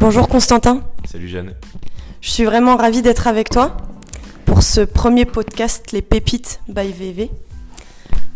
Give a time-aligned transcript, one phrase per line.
[0.00, 0.80] Bonjour Constantin.
[1.04, 1.54] Salut Jeanne.
[2.22, 3.76] Je suis vraiment ravie d'être avec toi
[4.46, 7.30] pour ce premier podcast Les Pépites by VV.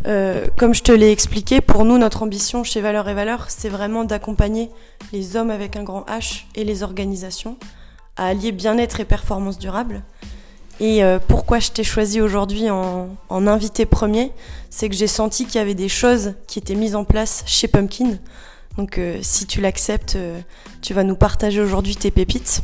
[0.06, 3.70] Euh, comme je te l'ai expliqué, pour nous, notre ambition chez Valeurs et Valeurs, c'est
[3.70, 4.69] vraiment d'accompagner
[5.14, 7.56] les hommes avec un grand H et les organisations
[8.19, 10.02] à allier bien-être et performance durable.
[10.80, 14.33] Et euh, pourquoi je t'ai choisi aujourd'hui en, en invité premier,
[14.69, 17.69] c'est que j'ai senti qu'il y avait des choses qui étaient mises en place chez
[17.69, 18.19] Pumpkin
[18.77, 20.41] donc euh, si tu l'acceptes, euh,
[20.83, 22.62] tu vas nous partager aujourd'hui tes pépites.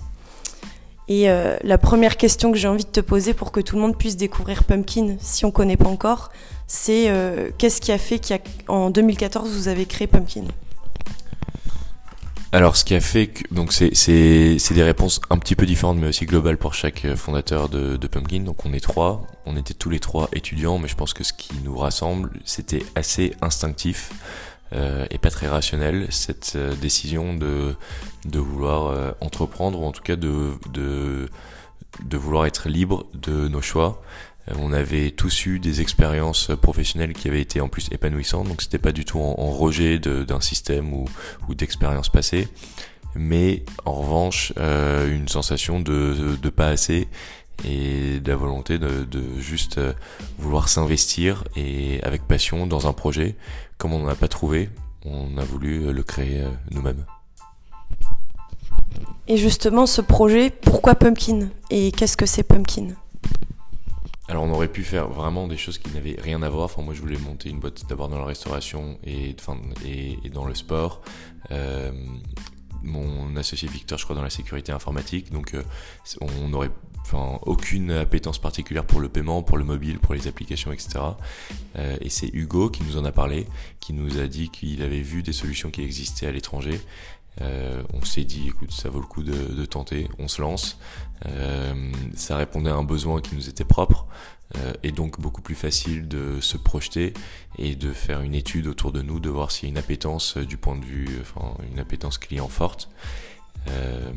[1.09, 3.83] Et euh, la première question que j'ai envie de te poser pour que tout le
[3.83, 6.31] monde puisse découvrir Pumpkin, si on ne connaît pas encore,
[6.69, 7.13] c'est
[7.59, 8.21] qu'est-ce qui a fait
[8.65, 10.45] qu'en 2014 vous avez créé Pumpkin?
[12.53, 16.07] Alors, ce qui a fait que donc c'est des réponses un petit peu différentes, mais
[16.07, 18.43] aussi globales pour chaque fondateur de Pumpkin.
[18.43, 21.33] Donc, on est trois, on était tous les trois étudiants, mais je pense que ce
[21.33, 24.13] qui nous rassemble, c'était assez instinctif
[24.73, 27.75] euh, et pas très rationnel cette euh, décision de,
[28.25, 31.29] de vouloir euh, entreprendre ou en tout cas de, de,
[32.05, 34.01] de vouloir être libre de nos choix.
[34.57, 38.79] On avait tous eu des expériences professionnelles qui avaient été en plus épanouissantes, donc c'était
[38.79, 41.05] pas du tout en, rejet d'un système ou,
[41.49, 42.49] ou d'expériences passées,
[43.15, 47.07] mais en revanche une sensation de, de pas assez
[47.65, 49.79] et de la volonté de, de juste
[50.39, 53.37] vouloir s'investir et avec passion dans un projet
[53.81, 54.69] comme on n'en a pas trouvé,
[55.07, 57.07] on a voulu euh, le créer euh, nous-mêmes.
[59.27, 61.49] Et justement, ce projet, pourquoi Pumpkin?
[61.71, 62.89] Et qu'est-ce que c'est Pumpkin?
[64.29, 66.67] Alors on aurait pu faire vraiment des choses qui n'avaient rien à voir.
[66.67, 70.45] Enfin moi je voulais monter une boîte d'abord dans la restauration et, enfin, et, dans
[70.45, 71.01] le sport.
[71.51, 71.91] Euh,
[72.83, 75.31] mon associé Victor je crois dans la sécurité informatique.
[75.33, 75.55] Donc
[76.21, 76.71] on aurait
[77.03, 81.01] enfin, aucune appétence particulière pour le paiement, pour le mobile, pour les applications, etc.
[81.77, 83.47] Euh, et c'est Hugo qui nous en a parlé,
[83.81, 86.81] qui nous a dit qu'il avait vu des solutions qui existaient à l'étranger.
[87.41, 90.79] Euh, on s'est dit, écoute, ça vaut le coup de, de tenter, on se lance.
[91.27, 94.40] Euh, ça répondait à un besoin qui nous était propre, euh,
[94.83, 97.15] et donc beaucoup plus facile de se projeter
[97.59, 100.37] et de faire une étude autour de nous, de voir s'il y a une appétence
[100.37, 102.89] du point de vue, enfin, une appétence client forte.
[103.69, 104.11] Euh,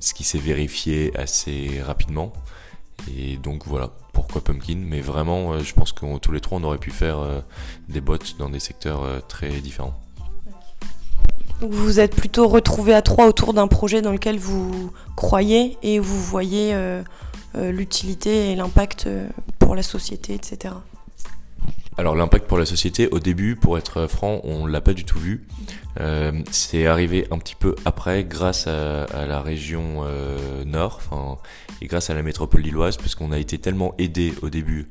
[0.00, 2.32] ce qui s'est vérifié assez rapidement.
[3.16, 4.76] Et donc voilà, pourquoi Pumpkin?
[4.76, 7.40] Mais vraiment, euh, je pense que tous les trois, on aurait pu faire euh,
[7.88, 9.94] des bots dans des secteurs très différents.
[11.60, 15.76] Donc vous vous êtes plutôt retrouvés à trois autour d'un projet dans lequel vous croyez
[15.82, 16.74] et vous voyez
[17.54, 19.08] l'utilité et l'impact
[19.74, 20.74] la société, etc.
[22.00, 25.18] Alors l'impact pour la société, au début, pour être franc, on l'a pas du tout
[25.18, 25.46] vu.
[26.00, 31.00] Euh, c'est arrivé un petit peu après, grâce à, la région euh, nord,
[31.82, 34.88] et grâce à la métropole lilloise, puisqu'on a été tellement aidé au début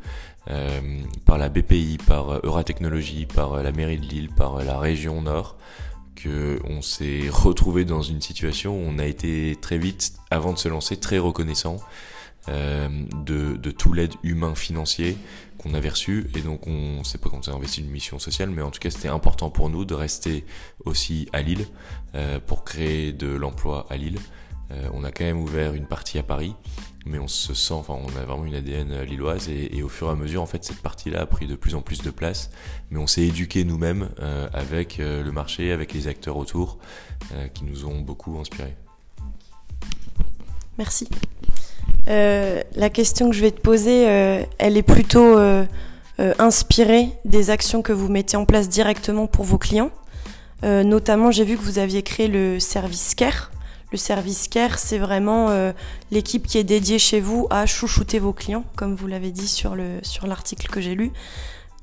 [0.51, 5.57] euh, par la BPI, par Euratechnologie, par la mairie de Lille, par la région nord,
[6.15, 10.59] que on s'est retrouvé dans une situation où on a été très vite, avant de
[10.59, 11.77] se lancer, très reconnaissant
[12.49, 15.17] de, de tout l'aide humain financier
[15.59, 16.29] qu'on avait reçu.
[16.35, 18.89] Et donc on sait pas on s'est investi une mission sociale mais en tout cas
[18.89, 20.45] c'était important pour nous de rester
[20.85, 21.67] aussi à Lille
[22.15, 24.17] euh, pour créer de l'emploi à Lille.
[24.71, 26.55] Euh, on a quand même ouvert une partie à Paris
[27.05, 30.11] mais on se sent enfin on a vraiment une ADN lilloise et, au fur et
[30.11, 32.49] à mesure en fait cette partie là a pris de plus en plus de place.
[32.89, 36.79] Mais on s'est éduqué nous-mêmes euh, avec le marché avec les acteurs autour
[37.53, 38.75] qui nous ont beaucoup inspiré
[40.77, 41.07] merci
[42.09, 45.65] euh, la question que je vais te poser, euh, elle est plutôt euh,
[46.39, 49.91] inspirée des actions que vous mettez en place directement pour vos clients.
[50.63, 53.51] notamment, j'ai vu que vous aviez créé le service Care.
[53.91, 55.49] Le service Care, c'est vraiment
[56.11, 59.75] l'équipe qui est dédiée chez vous à chouchouter vos clients, comme vous l'avez dit sur
[59.75, 61.13] le sur l'article que j'ai lu.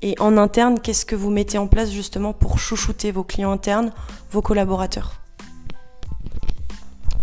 [0.03, 3.91] Et en interne, qu'est-ce que vous mettez en place justement pour chouchouter vos clients internes,
[4.31, 5.26] vos collaborateurs?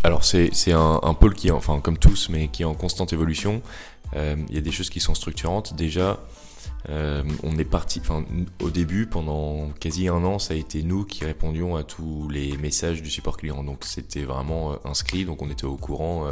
[0.05, 3.63] Alors c'est un, un, pôle qui, enfin comme tous, mais qui est en constante évolution.
[4.15, 5.75] Euh, il y a des choses qui sont structurantes.
[5.75, 6.21] Déjà,
[6.91, 8.23] euh, on est parti, enfin
[8.63, 12.55] au début, pendant quasi un an, ça a été nous qui répondions à tous les
[12.59, 13.65] messages du support client.
[13.65, 16.27] Donc c'était vraiment euh, inscrit, donc on était au courant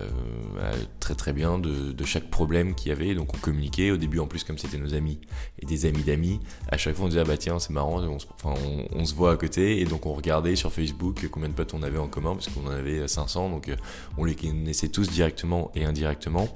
[0.00, 3.14] euh, très très bien de, de chaque problème qu'il y avait.
[3.14, 3.90] Donc on communiquait.
[3.90, 5.20] Au début, en plus, comme c'était nos amis
[5.60, 8.18] et des amis d'amis, à chaque fois on disait ah bah tiens c'est marrant, on
[8.18, 8.60] se, enfin,
[8.92, 11.82] on, se voit à côté et donc on regardait sur Facebook combien de potes on
[11.82, 13.50] avait en commun parce qu'on en avait 500.
[13.50, 13.76] Donc euh,
[14.18, 16.48] on les connaissait tous directement et indirectement.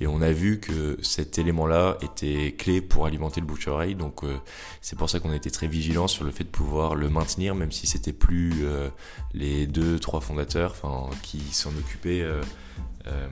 [0.00, 3.96] Et on a vu que cet élément-là était clé pour alimenter le bouche oreille.
[3.96, 4.36] Donc euh,
[4.80, 7.54] c'est pour ça qu'on a été très vigilant sur le fait de pouvoir le maintenir,
[7.54, 8.64] même si c'était plus
[9.32, 12.24] les deux trois fondateurs, enfin qui s'en occupaient.
[13.06, 13.28] Euh,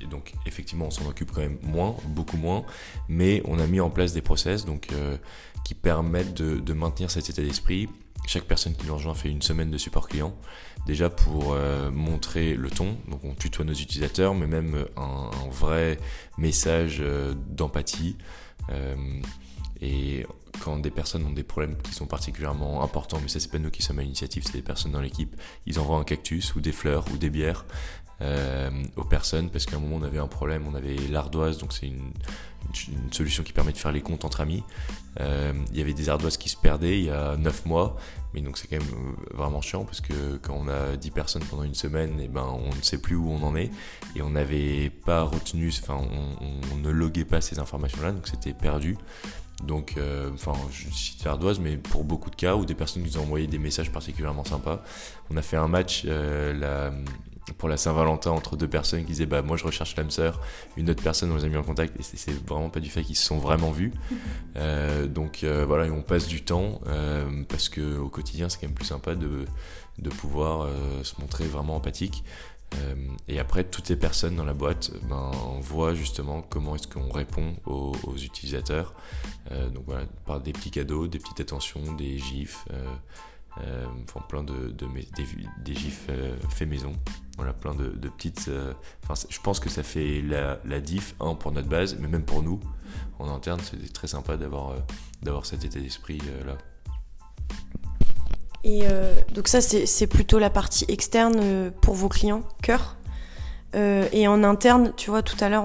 [0.00, 2.64] et donc effectivement on s'en occupe quand même moins, beaucoup moins,
[3.08, 5.16] mais on a mis en place des process donc, euh,
[5.64, 7.88] qui permettent de, maintenir cet état d'esprit
[8.26, 10.36] chaque personne qui nous rejoint fait une semaine de support client.
[10.86, 11.56] Déjà pour
[11.92, 15.98] montrer le ton, donc on tutoie nos utilisateurs, mais même un, vrai
[16.36, 17.02] message
[17.48, 18.16] d'empathie.
[19.80, 20.26] Et
[20.60, 23.70] quand des personnes ont des problèmes qui sont particulièrement importants, mais ça c'est pas nous
[23.70, 25.34] qui sommes à l'initiative, c'est des personnes dans l'équipe,
[25.66, 27.64] ils envoient un cactus ou des fleurs ou des bières
[28.20, 31.72] euh, aux personnes parce qu'à un moment on avait un problème, on avait l'ardoise, donc
[31.72, 32.12] c'est une,
[33.12, 34.62] solution qui permet de faire les comptes entre amis.
[35.20, 37.96] Euh, il y avait des ardoises qui se perdaient il y a 9 mois,
[38.34, 41.44] mais donc c'est quand même euh, vraiment chiant parce que quand on a 10 personnes
[41.44, 43.70] pendant une semaine, et eh ben on ne sait plus où on en est
[44.16, 48.26] et on n'avait pas retenu, enfin on, on, ne loguait pas ces informations là, donc
[48.26, 48.98] c'était perdu.
[49.64, 53.18] Donc, euh, enfin, je cite l'ardoise, mais pour beaucoup de cas où des personnes nous
[53.18, 54.82] ont envoyé des messages particulièrement sympas.
[55.30, 56.90] On a fait un match euh,
[57.56, 60.40] pour la Saint-Valentin entre deux personnes qui disaient bah moi je recherche l'âme sœur,
[60.76, 63.02] une autre personne on les a mis en contact et c'est vraiment pas du fait
[63.02, 63.92] qu'ils se sont vraiment vus.
[64.56, 66.80] Euh, donc voilà, on passe du temps
[67.48, 69.44] parce que au quotidien c'est quand même plus sympa de,
[69.98, 70.68] de pouvoir
[71.04, 72.24] se montrer vraiment empathique.
[72.74, 72.94] Euh,
[73.28, 75.30] et après, toutes les personnes dans la boîte ben,
[75.60, 78.94] voient justement comment est-ce qu'on répond aux, utilisateurs.
[79.50, 84.42] Euh, donc voilà, par des petits cadeaux, des petites attentions, des gifs, euh, enfin plein
[84.44, 84.72] de,
[85.64, 86.08] des, gifs
[86.50, 86.92] faits maison.
[87.36, 88.50] Voilà, plein de, petites.
[89.04, 92.24] Enfin, je pense que ça fait la, la diff, un pour notre base, mais même
[92.24, 92.60] pour nous
[93.18, 94.74] en interne, c'est très sympa d'avoir
[95.22, 96.56] d'avoir cet état d'esprit là.
[98.68, 102.96] Et euh, donc ça, c'est plutôt la partie externe euh, pour vos clients, cœur.
[103.74, 105.64] Euh, et en interne, tu vois, tout à l'heure,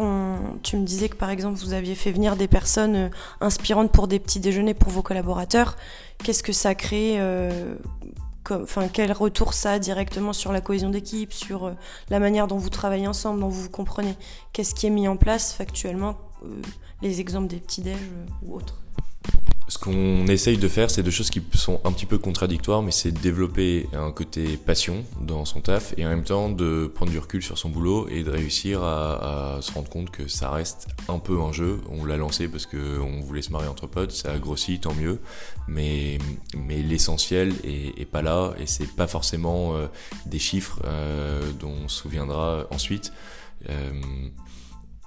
[0.64, 3.12] tu me disais que par exemple, vous aviez fait venir des personnes
[3.42, 5.76] inspirantes pour des petits déjeuners pour vos collaborateurs.
[6.24, 7.22] Qu'est-ce que ça a créé
[8.50, 11.74] Enfin, quel retour ça a directement sur la cohésion d'équipe, sur
[12.10, 14.16] la manière dont vous travaillez ensemble, dont vous vous comprenez
[14.54, 16.18] Qu'est-ce qui est mis en place factuellement
[17.02, 17.98] Les exemples des petits déj
[18.46, 18.80] ou autres?
[19.70, 22.92] Ce qu'on essaye de faire, c'est deux choses qui sont un petit peu contradictoires, mais
[22.92, 27.12] c'est de développer un côté passion dans son taf et en même temps de prendre
[27.12, 30.88] du recul sur son boulot et de réussir à, se rendre compte que ça reste
[31.08, 31.80] un peu un jeu.
[31.90, 35.20] On l'a lancé parce qu'on voulait se marier entre potes, ça a grossi, tant mieux,
[35.68, 36.18] mais,
[36.68, 39.88] l'essentiel est, pas là et c'est pas forcément euh,
[40.26, 43.14] des chiffres euh, dont on se souviendra ensuite.
[43.70, 43.92] Euh,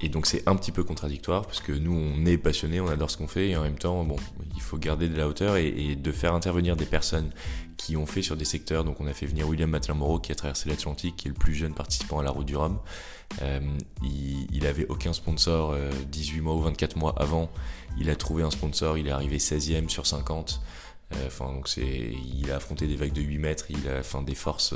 [0.02, 3.10] et donc c'est un petit peu contradictoire parce que nous on est passionnés, on adore
[3.10, 4.16] ce qu'on fait et en même temps bon
[4.54, 7.30] il faut garder de la hauteur et, de faire intervenir des personnes
[7.78, 8.84] qui ont fait sur des secteurs.
[8.84, 11.54] Donc on a fait venir William Matlin-Moreau qui a traversé l'Atlantique, qui est le plus
[11.54, 12.78] jeune participant à la route du Rhum.
[13.42, 13.60] Euh,
[14.02, 15.74] il, il avait aucun sponsor
[16.10, 17.50] 18 euh, mois ou 24 mois avant.
[17.98, 20.60] Il a trouvé un sponsor, il est arrivé 16e sur 50.
[21.14, 24.22] Euh, enfin donc c'est, il a affronté des vagues de 8 mètres, il a enfin
[24.22, 24.74] des forces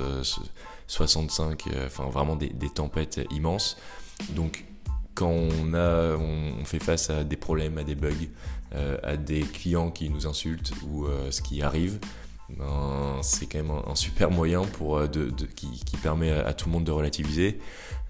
[0.86, 3.76] 65, enfin vraiment des, des tempêtes immenses.
[4.30, 4.64] Donc
[5.14, 8.28] quand on, a, on fait face à des problèmes, à des bugs,
[8.74, 11.98] euh, à des clients qui nous insultent ou euh, ce qui arrive,
[12.48, 16.72] ben, c'est quand même un, super moyen pour, euh, de, qui, permet à, tout le
[16.72, 17.58] monde de relativiser.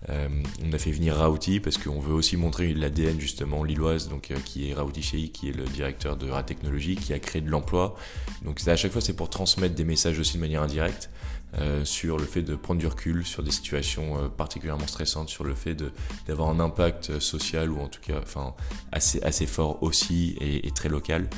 [0.08, 4.70] on a fait venir Rauti parce qu'on veut aussi montrer l'ADN justement lilloise, donc qui
[4.70, 7.96] est Rauti Shei, qui est le directeur de Ra Technologie, qui a créé de l'emploi.
[8.44, 11.08] Donc à chaque fois c'est pour transmettre des messages aussi de manière indirecte.
[11.58, 15.42] Euh, sur le fait de prendre du recul sur des situations euh, particulièrement stressantes, sur
[15.42, 15.76] le fait
[16.28, 18.54] d'avoir un impact euh, social ou en tout cas enfin,
[18.92, 21.28] assez, assez fort aussi et, très local.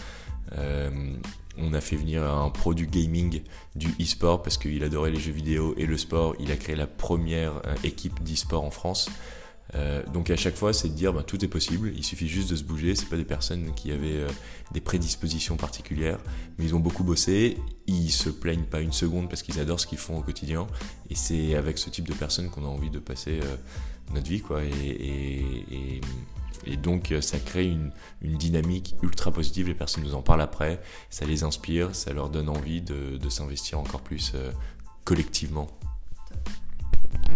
[1.58, 3.42] on a fait venir un produit gaming
[3.74, 6.34] du e-sport parce qu'il adorait les jeux vidéo et le sport.
[6.38, 9.08] Il a créé la première équipe d'e-sport en France.
[9.74, 12.50] Euh, donc à chaque fois, c'est de dire bah, tout est possible, il suffit juste
[12.50, 12.94] de se bouger.
[12.94, 14.28] C'est pas des personnes qui avaient euh,
[14.72, 16.18] des prédispositions particulières,
[16.58, 17.56] mais ils ont beaucoup bossé.
[17.86, 20.66] Ils se plaignent pas une seconde parce qu'ils adorent ce qu'ils font au quotidien.
[21.10, 23.56] Et c'est avec ce type de personnes qu'on a envie de passer euh,
[24.14, 24.62] notre vie, quoi.
[24.64, 26.00] Et,
[26.80, 27.90] donc ça crée une,
[28.22, 29.66] dynamique ultra positive.
[29.66, 33.80] Les personnes nous en parlent après, ça les inspire, ça leur donne envie de s'investir
[33.80, 34.32] encore plus
[35.04, 35.68] collectivement.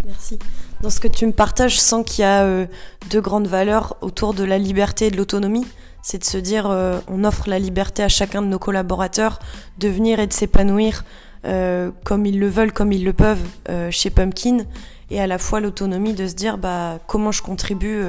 [0.06, 0.38] Merci.
[0.82, 2.66] Dans ce que tu me partages, je sens qu'il y a euh,
[3.10, 5.66] deux grandes valeurs autour de la liberté et de l'autonomie.
[6.02, 9.40] C'est de se dire, euh, on offre la liberté à chacun de nos collaborateurs
[9.78, 11.04] de venir et de s'épanouir
[11.44, 13.44] euh, comme ils le veulent, comme ils le peuvent
[13.90, 14.58] chez Pumpkin,
[15.10, 18.02] et à la fois l'autonomie de se dire, bah, comment je contribue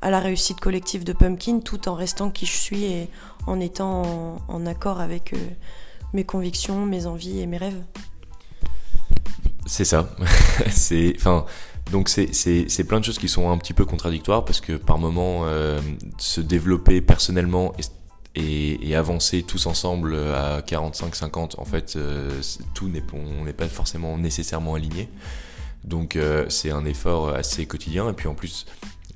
[0.00, 3.08] à la réussite collective de Pumpkin tout en restant qui je suis et
[3.46, 5.34] en étant en accord avec
[6.12, 7.82] mes convictions, mes envies et mes rêves.
[9.66, 10.08] C'est ça.
[10.70, 11.46] c'est, enfin,
[11.90, 15.42] donc c'est, plein de choses qui sont un petit peu contradictoires parce que par moment,
[15.44, 15.80] euh,
[16.18, 17.74] se développer personnellement
[18.34, 22.40] et, avancer tous ensemble à 45-50, en fait, euh,
[22.74, 25.08] tout n'est, on n'est pas forcément nécessairement aligné.
[25.84, 28.66] Donc euh, c'est un effort assez quotidien et puis en plus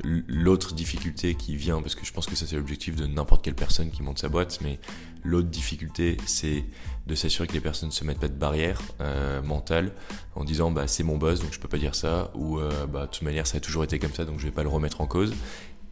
[0.02, 3.54] l'autre difficulté qui vient, parce que je pense que ça c'est l'objectif de n'importe quelle
[3.54, 4.78] personne qui monte sa boîte, mais
[5.24, 6.64] l'autre difficulté c'est
[7.06, 9.92] de s'assurer que les personnes ne se mettent pas de barrière euh, mentale
[10.34, 13.02] en disant bah c'est mon boss donc je peux pas dire ça ou euh, bah
[13.02, 15.00] de toute manière ça a toujours été comme ça donc je vais pas le remettre
[15.00, 15.32] en cause.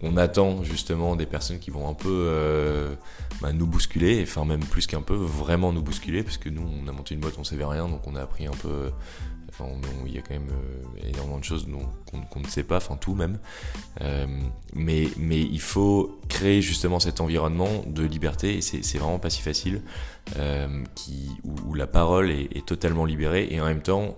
[0.02, 2.94] On attend justement des personnes qui vont un peu euh,
[3.40, 6.88] bah, nous bousculer, enfin même plus qu'un peu, vraiment nous bousculer, parce que nous on
[6.88, 8.90] a monté une boîte, on savait rien, donc on a appris un peu
[10.06, 11.66] il y a quand même euh, énormément de choses
[12.30, 13.38] qu'on ne sait pas, enfin tout même.
[14.00, 14.26] Euh,
[14.74, 19.42] mais, mais il faut créer justement cet environnement de liberté et c'est vraiment pas si
[19.42, 19.82] facile.
[20.38, 24.16] Euh, qui, où, la parole est, totalement libérée et en même temps,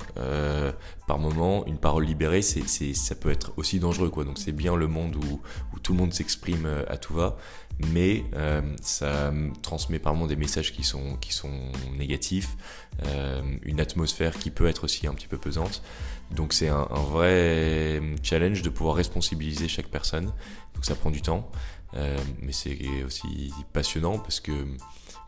[1.09, 4.11] par moment, une parole libérée, c'est ça peut être aussi dangereux.
[4.11, 4.25] Quoi.
[4.25, 5.41] Donc c'est bien le monde où,
[5.75, 7.37] où tout le monde s'exprime à tout va
[7.79, 12.57] mais euh, ça transmet par moment des messages qui sont, qui sont négatifs,
[13.05, 15.83] euh, une atmosphère qui peut être aussi un petit peu pesante.
[16.31, 20.33] Donc c'est un, un, vrai challenge de pouvoir responsabiliser chaque personne.
[20.75, 21.51] Donc ça prend du temps,
[21.95, 24.53] euh, mais c'est aussi passionnant parce que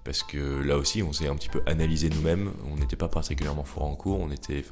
[0.09, 2.51] parce que là aussi on s'est un petit peu analysé nous-mêmes.
[2.73, 4.65] On n'était pas particulièrement fort en cours, on était,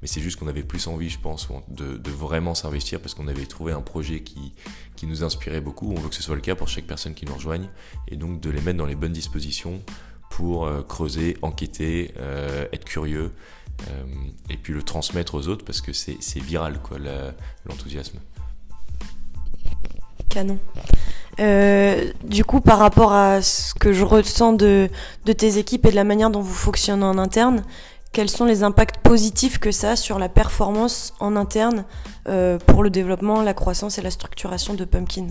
[0.00, 3.28] mais c'est juste qu'on avait plus envie, je pense, de, de vraiment s'investir parce qu'on
[3.28, 4.54] avait trouvé un projet qui,
[4.96, 5.92] qui nous inspirait beaucoup.
[5.92, 7.68] On veut que ce soit le cas pour chaque personne qui nous rejoigne
[8.08, 9.82] et donc de les mettre dans les bonnes dispositions
[10.30, 13.32] pour euh, creuser, enquêter, euh, être curieux
[13.86, 14.04] euh,
[14.48, 16.96] et puis le transmettre aux autres parce que c'est viral quoi
[17.66, 18.18] l'enthousiasme.
[20.30, 20.58] Canon.
[21.40, 24.90] Euh, du coup, par rapport à ce que je ressens de,
[25.24, 27.64] tes équipes et de la manière dont vous fonctionnez en interne,
[28.12, 31.84] quels sont les impacts positifs que ça a sur la performance en interne
[32.28, 35.28] euh, pour le développement, la croissance et la structuration de Pumpkin?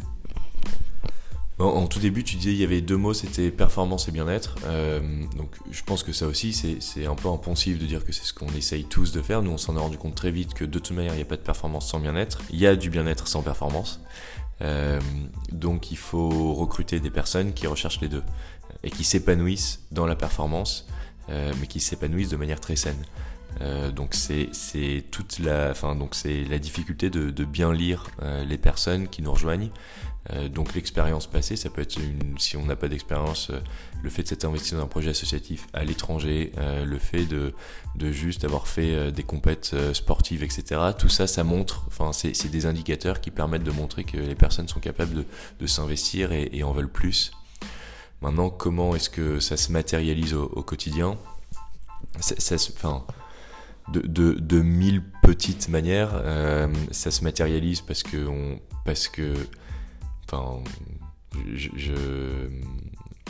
[1.59, 4.55] En, tout début, tu disais il y avait deux mots, c'était performance et bien-être.
[4.67, 5.01] Euh,
[5.35, 8.33] donc je pense que ça aussi, c'est un peu impensif de dire que c'est ce
[8.33, 9.41] qu'on essaye tous de faire.
[9.41, 11.25] Nous, on s'en est rendu compte très vite que de toute manière, il n'y a
[11.25, 12.39] pas de performance sans bien-être.
[12.49, 13.99] Il y a du bien-être sans performance.
[14.61, 14.99] Euh,
[15.51, 18.23] donc il faut recruter des personnes qui recherchent les deux
[18.83, 20.87] et qui s'épanouissent dans la performance,
[21.29, 23.03] euh, mais qui s'épanouissent de manière très saine.
[23.61, 28.45] Euh, donc c'est toute la, enfin donc c'est la difficulté de, de bien lire euh,
[28.45, 29.69] les personnes qui nous rejoignent.
[30.33, 33.59] Euh, donc l'expérience passée, ça peut être une, si on n'a pas d'expérience, euh,
[34.03, 37.53] le fait de s'être investi dans un projet associatif à l'étranger, le fait de,
[38.11, 40.81] juste avoir fait des compètes sportives, etc.
[40.97, 44.69] Tout ça, ça montre, enfin c'est des indicateurs qui permettent de montrer que les personnes
[44.69, 45.25] sont capables
[45.59, 47.31] de, s'investir et, en veulent plus.
[48.21, 51.17] Maintenant, comment est-ce que ça se matérialise au, quotidien?
[52.17, 53.03] Enfin,
[53.91, 56.11] de, mille petites manières.
[56.13, 58.27] Euh, ça se matérialise parce que,
[58.85, 59.33] parce que,
[60.31, 60.63] enfin,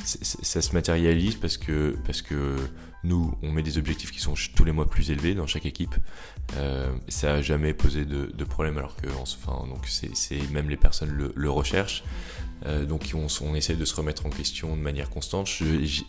[0.03, 2.55] ça se matérialise parce que, parce que
[3.03, 5.95] nous, on met des objectifs qui sont tous les mois plus élevés dans chaque équipe.
[6.57, 11.31] Euh, ça a jamais posé de, problème alors que, enfin, donc c'est même les personnes
[11.33, 12.03] le, recherchent.
[12.65, 15.49] Euh, donc on, essaie de se remettre en question de manière constante.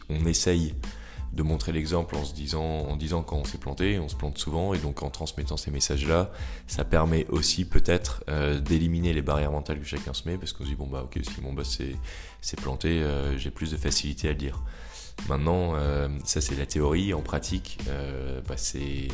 [0.08, 0.74] on essaye
[1.32, 4.38] de montrer l'exemple en se disant, en disant quand on s'est planté, on se plante
[4.38, 6.30] souvent, et donc en transmettant ces messages-là,
[6.66, 10.64] ça permet aussi peut-être euh, d'éliminer les barrières mentales que chacun se met, parce qu'on
[10.64, 11.80] se dit bon bah ok si mon boss
[12.40, 14.60] s'est planté, euh, j'ai plus de facilité à le dire.
[15.28, 17.78] Maintenant, euh, ça c'est la théorie, en pratique,
[18.48, 19.08] bah, c'est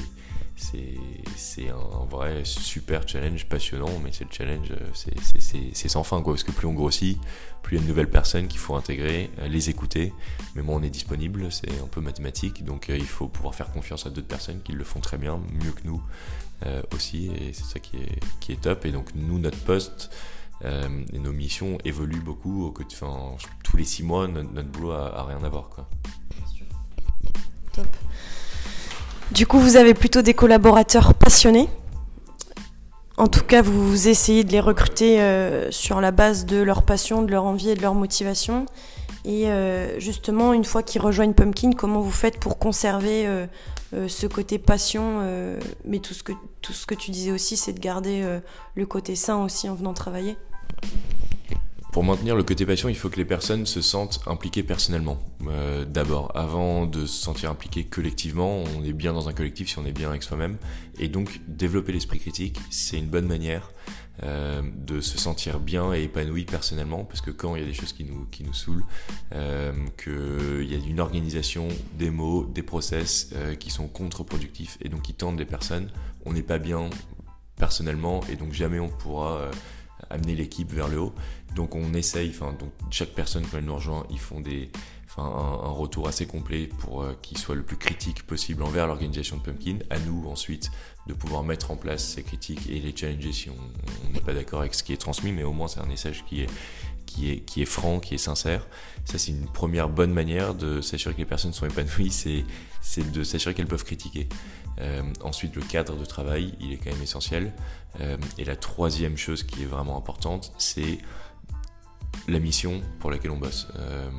[0.56, 6.44] c'est un vrai super challenge passionnant, mais c'est le challenge, c'est sans fin, quoi, parce
[6.44, 7.18] que plus on grossit,
[7.62, 10.12] plus il y a de nouvelles personnes qu'il faut intégrer, euh, les écouter,
[10.54, 13.70] mais moi on est disponible, c'est un peu mathématique, donc euh, il faut pouvoir faire
[13.70, 16.02] confiance à d'autres personnes qui le font très bien, mieux que nous
[16.64, 20.10] euh, aussi, et c'est ça qui est, top, et donc nous, notre poste,
[20.64, 22.74] et nos missions évoluent beaucoup, au,
[23.62, 25.86] tous les six mois, notre, boulot a, a, rien à voir, quoi.
[27.74, 27.86] Top.
[29.32, 31.68] Du coup, vous avez plutôt des collaborateurs passionnés.
[33.16, 37.22] En tout cas, vous essayez de les recruter euh, sur la base de leur passion,
[37.22, 38.66] de leur envie et de leur motivation.
[39.24, 43.46] Et euh, justement, une fois qu'ils rejoignent Pumpkin, comment vous faites pour conserver euh,
[44.06, 45.22] ce côté passion
[45.84, 48.24] Mais tout ce, que, tout ce que tu disais aussi, c'est de garder
[48.74, 50.36] le côté sain aussi en venant travailler?
[51.96, 55.18] Pour maintenir le côté passion, il faut que les personnes se sentent impliquées personnellement.
[55.48, 59.78] Euh, D'abord, avant de se sentir impliquées collectivement, on est bien dans un collectif si
[59.78, 60.58] on est bien avec soi-même.
[60.98, 63.72] Et donc, développer l'esprit critique, c'est une bonne manière
[64.24, 67.72] euh, de se sentir bien et épanoui personnellement, parce que quand il y a des
[67.72, 68.84] choses qui nous, qui nous saoulent,
[69.32, 75.00] euh, qu'il y a une organisation, des mots, des process qui sont contre-productifs et donc
[75.00, 75.90] qui tendent des personnes,
[76.26, 76.90] on n'est pas bien
[77.56, 79.50] personnellement et donc jamais on pourra
[80.10, 81.14] amener l'équipe vers le haut.
[81.54, 82.54] Donc on essaye, enfin
[82.90, 84.70] chaque personne quand elle nous rejoint, ils font des,
[85.18, 89.42] un, retour assez complet pour euh, qu'il soit le plus critique possible envers l'organisation de
[89.42, 89.78] Pumpkin.
[89.90, 90.70] À nous ensuite
[91.06, 94.60] de pouvoir mettre en place ces critiques et les challenger si on n'est pas d'accord
[94.60, 96.50] avec ce qui est transmis, mais au moins c'est un message qui est
[97.16, 98.66] qui est, franc, qui est sincère.
[99.04, 102.10] Ça, c'est une première bonne manière de s'assurer que les personnes sont épanouies,
[102.80, 104.28] c'est, de s'assurer qu'elles peuvent critiquer.
[104.80, 107.52] Euh, ensuite, le cadre de travail, il est quand même essentiel.
[108.00, 110.98] Euh, et la troisième chose qui est vraiment importante, c'est
[112.28, 113.68] la mission pour laquelle on bosse.
[113.76, 114.10] Euh,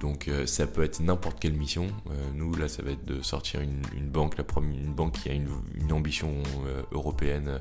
[0.00, 1.86] donc ça peut être n'importe quelle mission.
[2.34, 5.32] nous là, ça va être de sortir une, banque, la première, une banque qui a
[5.32, 6.42] une ambition
[6.90, 7.60] européenne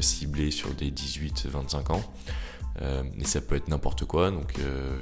[0.00, 2.02] ciblée sur des 18-25 ans.
[2.80, 4.30] Euh, mais ça peut être n'importe quoi.
[4.30, 4.98] Donc, euh,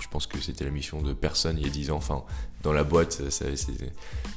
[0.00, 1.96] je pense que c'était la mission de personne il y a 10 ans.
[1.96, 2.24] Enfin,
[2.62, 3.44] dans la boîte, ça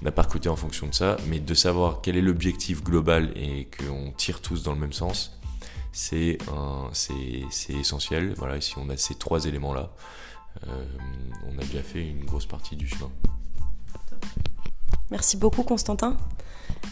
[0.01, 1.17] n'a pas recruté en fonction de ça.
[1.27, 5.39] Mais de savoir quel est l'objectif global et qu'on tire tous dans le même sens,
[5.91, 6.37] c'est
[7.69, 8.33] essentiel.
[8.37, 9.91] Voilà, si on a ces trois éléments-là,
[10.67, 10.85] euh,
[11.47, 13.09] on a déjà fait une grosse partie du chemin.
[15.09, 16.17] Merci beaucoup, Constantin.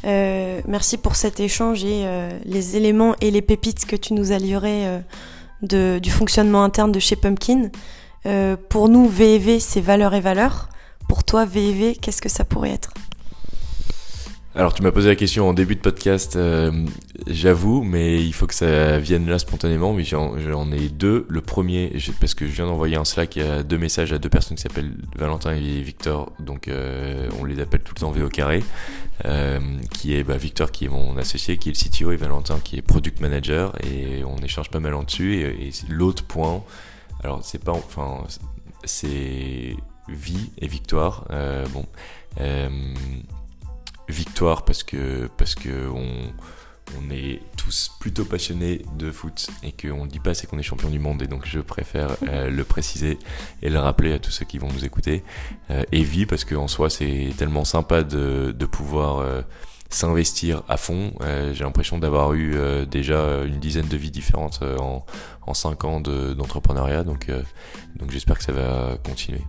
[0.04, 5.02] merci pour cet échange et les éléments et les pépites que tu nous as livrés
[5.62, 7.70] du fonctionnement interne de chez Pumpkin.
[8.26, 10.70] Euh, pour nous, VEV, c'est valeur et valeur.
[11.08, 12.92] Pour toi, VEV, qu'est-ce que ça pourrait être?
[14.54, 16.72] Alors tu m'as posé la question en début de podcast, euh,
[17.28, 21.26] j'avoue, mais il faut que ça vienne là spontanément, mais j'en ai deux.
[21.30, 24.18] Le premier, parce que je viens d'envoyer un Slack, il y a deux messages à
[24.18, 28.12] deux personnes qui s'appellent Valentin et Victor, donc euh, on les appelle tout le temps
[28.12, 28.64] V au carré,
[29.26, 29.60] euh,
[29.92, 32.78] qui est bah, Victor qui est mon associé, qui est le CTO, et Valentin qui
[32.78, 35.36] est Product Manager, et on échange pas mal en dessus.
[35.36, 36.64] Et, l'autre point,
[37.24, 38.24] alors c'est pas, enfin,
[38.84, 39.76] c'est
[40.10, 41.26] vie et victoire.
[41.74, 41.86] bon
[44.08, 46.34] victoire parce que parce que on,
[47.00, 50.64] on est tous plutôt passionnés de foot et qu'on ne dit pas c'est qu'on est
[50.64, 53.18] champion du monde et donc je préfère euh, le préciser
[53.62, 55.24] et le rappeler à tous ceux qui vont nous écouter.
[55.70, 59.42] Euh, et vie parce qu'en soi c'est tellement sympa de, de pouvoir euh,
[59.90, 61.12] s'investir à fond.
[61.52, 62.56] J'ai l'impression d'avoir eu
[62.90, 65.06] déjà une dizaine de vies différentes en,
[65.42, 67.04] en cinq ans d'entrepreneuriat.
[67.04, 67.30] Donc,
[68.00, 69.42] donc j'espère que ça va continuer.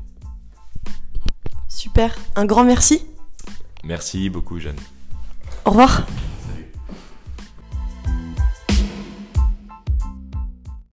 [1.69, 2.17] Super.
[2.35, 3.07] Un grand merci.
[3.85, 4.81] Merci beaucoup, Jeanne.
[5.65, 6.03] Au revoir.